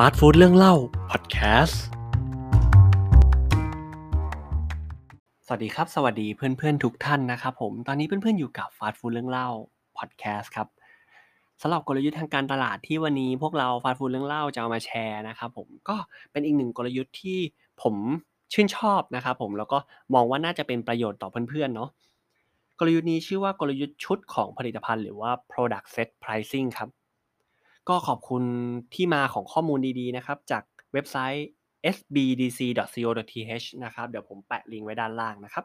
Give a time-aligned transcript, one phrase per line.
[0.00, 0.74] ฟาสต์ฟู้ดเรื่องเล่า
[1.10, 1.82] พอดแคสต์
[5.46, 9.48] สวัสดีครับ สวัสดีเพื่อนๆทุกท่านนะครับผม ตอนนี้เพื่อนๆอยู่กับฟาสต์ฟู้ดเรื่องเล่า
[9.98, 10.68] พอดแคสต์ครับ
[11.62, 15.96] สำหรับกลยุทธ์ทางการตลาดที่วันนี้พวกเราฟาสต์ฟู้ดเรื่องเล่าจะเอามาแชร์นะครับผม ก็
[16.32, 17.38] เป็นอีกหนึ่งกลยุทธ์ที่
[17.82, 17.94] ผม
[18.52, 19.78] ชื่นชอบนะครับผม แล้วก็
[20.14, 21.90] มองว่าน่าจะเป็นประโยชน์ต่อเพื่อนๆเนาะ
[22.78, 26.90] กลยุทธ์นี้ชื่อว่ากลยุทธ์ชุดของผลิตภัณฑ์ หรือว่า product set pricing ครับ
[27.88, 28.42] ก็ขอบคุณ
[28.94, 31.46] ที่มาของข้อมูลดีๆนะครับ จากเว็บไซต์
[31.94, 35.64] sbdc.co.th นะครับเดี๋ยวผมแปะลิงก์ไว้ด้านล่างนะครับ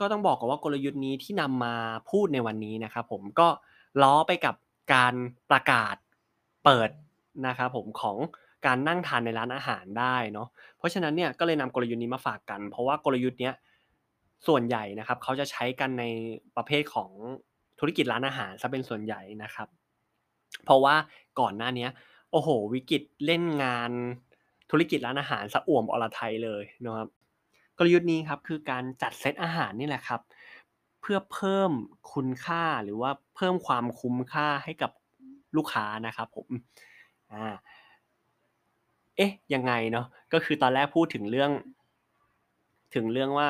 [0.00, 1.74] ก็ต้องบอกก่อนว่ากลยุทธ์นี้ที่นำมา
[2.10, 3.48] พูดในวันนี้นะครับ ผมก็
[4.02, 4.54] ล้อไปกับ
[4.94, 5.14] การ
[5.50, 5.96] ประกาศ
[6.64, 6.90] เปิด
[7.46, 8.16] นะครับผมของ
[8.66, 13.54] การนั่งทานในร้านอาหารได้เนาะเพราะฉะนั้นเนี่ยก็เลยนำกลยุทธ์นี้มาฝากกัน เพราะว่ากลยุทธ์เนี้ย
[14.46, 16.04] ส่วนใหญ่นะครับเขาจะใช้กันใน
[16.56, 17.10] ประเภทของ
[17.78, 19.68] ธุรกิจร้านอาหารซะเป็นส่วนใหญ่นะครับ
[20.64, 20.94] เพราะว่า
[21.40, 21.88] ก่อนหน้านี้
[22.32, 23.90] โอ้โห วิกฤตเล่นงาน
[24.70, 27.08] ธุรกิจร้านอาหารสะอ่วมอรไทยเลยนะครับ
[27.78, 30.20] กลยุทธ์นี้ครับคือการจัดเซตอาหารนี่แหละครับ
[31.00, 31.70] เพื่อเพิ่ม
[32.14, 34.90] คุณค่าหรือว่าเพิ่มความคุ้มค่าให้กับ
[35.56, 36.48] ลูกค้านะครับผม
[37.32, 37.54] อ่า
[39.16, 41.50] เอ๊ะยังไงเนาะก็คือตอนแรกพูดถึงเรื่อง
[42.94, 43.46] ถึงเรื่องว่า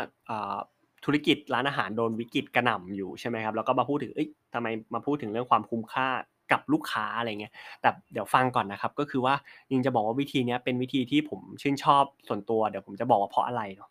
[1.05, 6.09] ธุรกิจร้านอาหารโดนวิกฤตกระหน่ำอยู่ใช่ไหมครับแล้วก็มาพูดถึงเอ้ยทำไมมาพูดถึงเรื่องความคุ้มค่า
[6.53, 9.35] กับลูกค้าอะไรเงี้ยแต่เดี๋ยวฟังก่อนนะครับ ก็คือว่า
[9.71, 13.91] ยิงจะบอกว่าวิธีนี้เป็นวิธีที่ผมชื่นชอบส่วนตัวเดี๋ยวผมจะบอกว่าเพราะอะไรเนาะ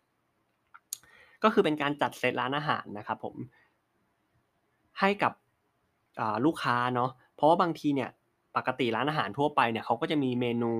[1.42, 3.34] ก็คือเป็นการจัดเซตร้านอาหารนะครับผม
[5.00, 5.32] ให้กับ
[6.44, 8.10] ลูกค้าเนาะเพราะว่าบางทีเนี่ย
[8.56, 10.72] ปกติร้านอาหารทั่วไปเนี่ยเขาก็จะมีเมนู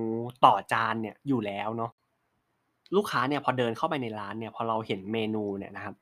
[0.45, 1.91] ต่อจานเนี่ยอยู่แล้วเนาะ
[2.95, 5.95] ลูกค้าเนี่ยพอเดินเข้าไปในร้านเนี่ยพอเราเห็นเมนูเนี่ยนะครับ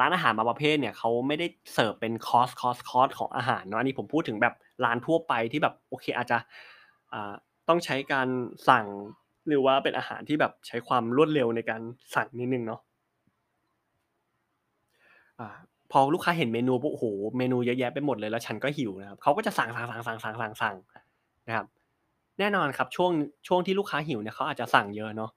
[0.00, 6.38] ร้านอาหารบางประเภทเนี่ยเขาไม่ได้เสิร์ฟเป็น course course course ของอาหารเนาะอันนี้ผมพูดถึงแบบร้านทั่วไปที่แบบโอเคอาจจะ
[7.68, 8.28] ต้องใช้การ
[8.68, 8.86] สั่ง
[9.48, 11.82] หรือว่าเป็นอาหารที่แบบใช้ความรวดเร็วในการ
[12.14, 12.80] สั่งนิดนึงเนาะ
[15.92, 17.06] พอลูกค้าเห็นเมนูปุ๊บโอ้โห
[17.38, 20.76] เมนูเยอะแยะไปหมดเลยแล้วฉันก็หิวนะครับเขาก็จะสั่งสั่งสั่งสั่งสั่งสั่งสั่ง
[21.46, 21.66] นะครับ
[22.38, 23.10] แน่นอนครับช่วง
[23.46, 25.30] ช่วงที่ลูกค้าหิวเนี่ยเขาอาจจะสั่งเยอะเนาะ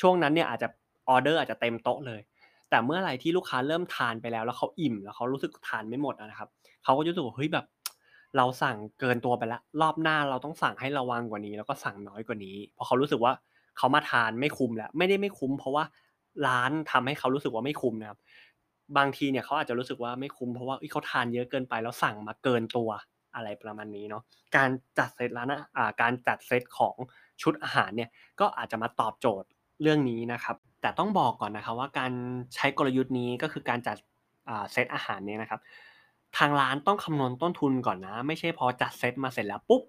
[0.00, 0.68] ช่วงนั้นเนี่ยอาจจะ
[1.08, 2.20] ออเดอร์อาจจะเต็มโต๊ะเลย
[2.70, 6.48] แต่เมื่อไหร่ที่ลูกค้าเริ่มทานไปแล้ว แล้วเขาอิ่มแล้วเขารู้สึกทานไม่หมดนะครับ
[6.84, 7.66] เขาก็จะรู้สึกว่าเฮ้ยแบบ
[8.36, 13.32] เราสั่งเกินตัวไปแล้วรอบหน้าเราต้องสั่งให้ระวังกว่านี้ แล้วก็สั่งน้อยกว่านี้เพราะเขารู้สึกว่า
[13.78, 15.84] เขามาทานไม่คุ้มแล้วไม่ได้ไม่คุ้ม เพราะว่า
[16.46, 18.18] ร้านทำให้เขารู้สึกว่าไม่คุ้มนะครับ
[18.96, 22.90] บางทีเนี่ยเขาอาจจะรู้สึกว่าไม่คุ้มเพราะว่าเขาทานเยอะเกินไปแล้วสั่งมาเกินตัว
[23.34, 24.22] อะไรประมาณนี้เนาะ
[24.56, 26.96] การจัดเซตร้านอ่าการจัดเซตของ
[27.42, 28.10] ชุดอาหารเนี่ย
[28.40, 29.48] ก็อาจจะมาตอบโจทย์
[29.82, 32.12] เรื่องนี้นะครับ แต่ต้องบอกก่อนนะครับว่าการ
[32.54, 33.96] ใช้กลยุทธ์นี้ก็คือการจัด
[34.72, 35.60] เซตอาหารเนี่ยนะครับ
[36.38, 39.82] ทางร้านต้องคำนวณต้นทุนก่อนนะ ไม่ใช่พอจัดเซตมาเสร็จแล้วปุ๊บ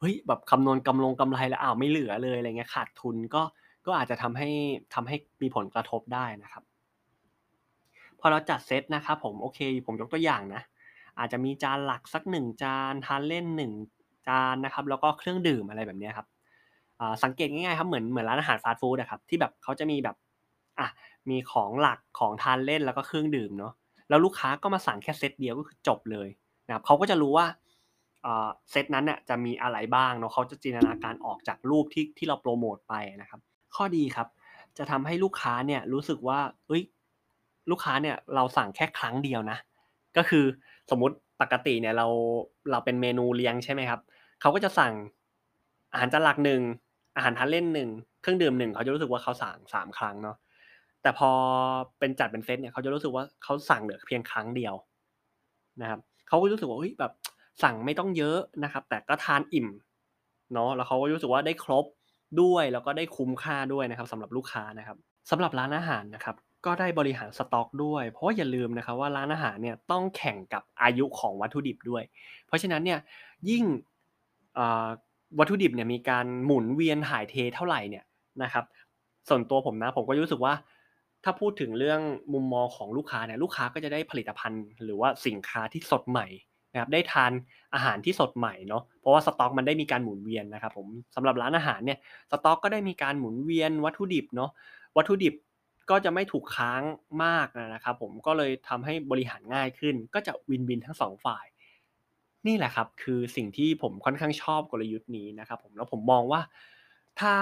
[0.00, 3.42] เฮ้ยแบบคำนวณกำลงกำไรแล้วอ้าวไม่เหลือเลยอะไรเงี้ยขาดทุนก็
[3.86, 4.48] ก็อาจจะทำให้
[4.94, 6.62] ทำให้มีผลกระทบได้นะครับ
[8.20, 10.62] พอเราจัดเซตนะครับผมโอเค ผมยกตัวอย่างนะ
[11.18, 13.72] อาจจะมีจานหลักสักหนึ่งจานทานเล่นหนึ่ง
[14.28, 16.26] จานนะครับ แล้วก็เครื่องดื่มอะไรแบบนี้ครับ
[17.24, 20.16] สังเกตง่ายๆครับเหมือนเหมือนร้านอาหารฟาสต์ฟู้ดนะครับที่แบบเขาจะมีแบบ
[20.78, 20.88] อะ
[21.30, 23.72] มีของหลักของทานเล่นแล้วก็เครื่องดื่มเนาะ
[24.08, 26.28] แล้วลูกค้าก็มาสั่งแค่เซตเดียวก็คือจบเลย
[26.66, 27.46] นะครับเขาก็จะรู้ว่า
[28.70, 33.40] เซตนั้นเนี่ยจะมีอะไรบ้างเนาะเขาจะจินตนาการออกจากรูปที่ที่เราโปรโมทไปนะครับ
[33.76, 34.28] ข้อดีครับ
[34.78, 36.82] จะทำให้ลูกค้าเนี่ยรู้สึกว่าเอ้ย
[37.70, 39.58] ลูกค้าเนี่ยเราสั่งแค่ครั้งเดียวนะ
[40.16, 40.44] ก็คือ
[40.90, 42.06] สมมติปกติเนี่ยเรา
[42.70, 44.00] เราเป็นเมนูเลี้ยงใช่ไหมครับ
[44.40, 44.92] เขาก็จะสั่ง
[45.92, 46.60] อาหารจานหลักหนึ่ง
[47.16, 47.88] อาหารทานเล่นหนึ่ง
[48.22, 50.36] เครื่องดื่มหนึ่งเขาจะรู้สึกว่าเขาสั่งสามครั้งเนาะ
[51.02, 51.30] แต่พอ
[51.98, 54.74] เป็นจัดเป็นเซตเนี่ยเขาจะรู้สึกว่าเขาสั่งเหลือเพียงครั้งเดียว
[55.80, 57.12] นะครับเขาก็รู้สึกว่าเฮ้ยแบบ
[57.62, 59.68] สั่งไม่ต้องเยอะนะครับ แต่ก็ทานอิ่ม
[60.52, 61.84] เนาะแล้วเขาก็รู้สึกว่าได้ครบ
[62.42, 64.96] ด้วยแล้วก็ได้คุ้มค่าด้วยนะครับสำหรับลูกค้านะครับ
[65.30, 66.36] สำหรับร้านอาหารนะครับ
[66.66, 72.02] ก็ได้บริหารสต็อก ด้วย เพราะอย่าลืมนะครับว่าร้านอาหารเนี่ยต้องแข่งกับอายุของวัตถุดิบด้วย
[72.46, 72.98] เพราะฉะนั้นเนี่ย
[73.50, 73.64] ยิ่ง
[75.38, 78.04] วัตถุดิบเนี่ยมีการหมุนเวียนถ่ายเทเท่าไหร่เนี่ย
[78.42, 78.64] นะครับ
[79.28, 80.54] ส่วนตัวผมนะผมก็รู้สึกว่า
[81.24, 82.00] ถ้าพูดถึงเรื่อง
[82.32, 86.26] มุมมองของลูกค้าเนี่ยลูกค้าก็จะได้ผลิตภัณฑ์ หรือว่าสินค้าที่สดใหม่
[86.72, 87.32] นะครับได้ทาน
[87.74, 91.98] อาหารที่สดใหม่เนาะเพราะว่าสต็อกมันได้มีการหมุนเวียนนะครับผมสำหรับร้านอาหารเนี่ย
[92.30, 94.50] สต็อกก็ได้มีการหมุนเวียนวัตถุดิบเนาะ
[94.96, 95.34] วัตถุดิบ
[95.90, 96.82] ก็จะไม่ถูกค้าง
[97.24, 101.44] มากนะครับผมก็เลยทำให้บริหารง่ายขึ้น ก็จะวินวินทั้งสองฝ่าย
[102.46, 106.40] นี่แหละครับคือสิ่งที่ผมค่อนข้างชอบกลยุทธ์นี้นะครับผมแล้วผมมองว่า
[107.20, 107.32] ถ้า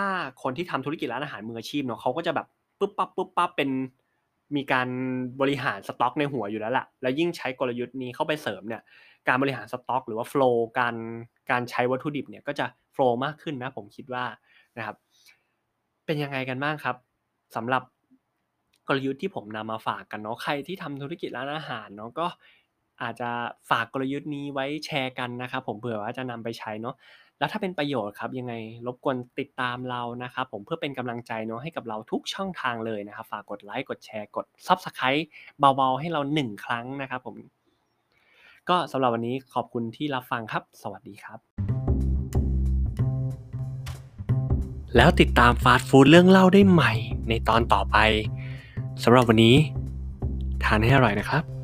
[0.42, 2.46] คนที่ทำธุรกิจร้านอาหารมืออาชีพเนาะเขาก็จะแบบ
[2.78, 3.70] ปุ๊บปั๊บปุ๊บปั๊บเป็น
[4.56, 4.88] มีการ
[5.40, 8.82] บริหารสต็อกในหัวอยู่แล้วล่ะ แล้วยิ่งใช้กลยุทธ์นี้เข้าไปเสริมเนี่ย
[9.28, 10.94] การบริหารสต็อก หรือว่าโฟล์การ
[11.50, 14.24] การใช้วัตถุดิบเนี่ยก็จะโฟล์มากขึ้นนะผมคิดว่า
[14.78, 14.96] นะครับ
[16.06, 16.96] เป็นยังไงกันบ้างครับ
[17.56, 17.82] สำหรับ
[18.88, 22.26] กลยุทธ์ที่ผมนำมาฝากกันเนาะใครที่ทำธุรกิจร้านอาหารเนาะก็
[23.02, 23.30] อาจจะ
[23.70, 26.94] ฝากกลยุทธ์นี้ไว้แชร์กันนะครับผมเผื่อว่าจะนำไปใช้เนาะ
[27.38, 28.54] แล้วถ้าเป็นประโยชน์ครับยังไง
[28.86, 35.22] รบกวนติดตามเรานะครับผมเพื่อเป็นกำลังใจเนาะให้กับเราทุกช่องทางเลยนะครับ ฝากกดไลค์กดแชร์กด Subscribe
[35.58, 37.36] เบาๆ ให้เราหนึ่งครั้งนะครับผม
[38.68, 41.38] ก็สำหรับวันนี้ขอบคุณที่รับฟังครับ สวัสดีครับ
[44.96, 46.92] แล้วติดตามฟาสต์ฟู้ดเรื่องเล่าได้ใหม่
[47.28, 47.96] ในตอนต่อไป
[49.02, 49.54] สำหรับวันนี้
[50.64, 51.59] ทานให้อร่อยนะครับ